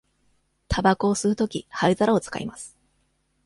[0.67, 2.75] たばこを吸うとき、灰皿を使います。